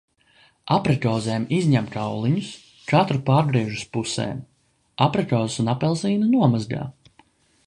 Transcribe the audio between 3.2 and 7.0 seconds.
pārgriež uz pusēm. Aprikozes un apelsīnu nomazgā.